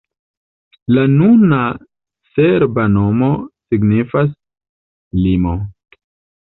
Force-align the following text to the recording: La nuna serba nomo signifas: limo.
La 0.97 1.03
nuna 1.11 1.59
serba 2.31 2.87
nomo 2.95 3.31
signifas: 3.69 4.35
limo. 5.23 5.59